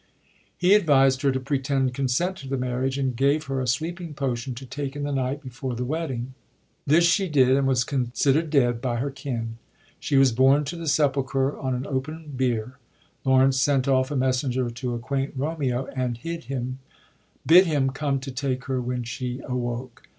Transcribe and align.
He 0.57 0.73
advised 0.73 1.21
her 1.21 1.31
to 1.31 1.39
pretend 1.39 1.93
consent 1.93 2.35
to 2.37 2.47
the 2.47 2.57
marriage, 2.57 2.97
and 2.97 3.15
gave 3.15 3.43
her 3.43 3.61
a 3.61 3.67
sleeping 3.67 4.15
potion 4.15 4.55
to 4.55 4.65
take 4.65 4.95
in 4.95 5.03
the 5.03 5.11
night 5.11 5.43
before 5.43 5.75
the 5.75 5.85
wedding. 5.85 6.33
This 6.87 7.03
she 7.05 7.29
did, 7.29 7.49
and 7.55 7.67
was 7.67 7.85
considerd 7.85 8.49
dead 8.49 8.81
by 8.81 8.95
her 8.95 9.11
kin. 9.11 9.59
She 9.99 10.17
was 10.17 10.31
borne 10.31 10.63
to 10.63 10.75
the 10.75 10.87
sepulchre 10.87 11.55
on 11.55 11.75
an 11.75 11.85
open 11.85 12.33
bier. 12.35 12.79
Laurence 13.25 13.61
sent 13.61 13.87
off 13.87 14.09
a 14.09 14.15
messenger 14.15 14.71
to 14.71 14.95
acquaint 14.95 15.35
Romeo, 15.37 15.85
and 15.95 16.17
bid 17.45 17.65
him 17.67 17.89
come 17.91 18.19
to 18.21 18.31
take 18.31 18.65
her 18.65 18.81
when 18.81 19.03
she 19.03 19.41
awoke. 19.41 20.07